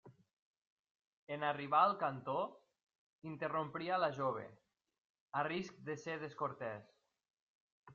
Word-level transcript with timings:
En 1.35 1.45
arribar 1.49 1.81
al 1.89 1.93
cantó, 2.05 2.39
interrompria 3.35 4.03
la 4.07 4.13
jove, 4.19 4.49
a 5.43 5.49
risc 5.53 5.81
de 5.91 6.01
ser 6.07 6.21
descortès. 6.29 6.95